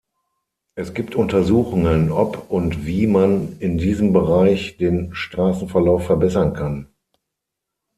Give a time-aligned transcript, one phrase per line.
[0.73, 6.87] Es gibt Untersuchungen ob und wie man in diesem Bereich den Straßenverlauf verbessern kann.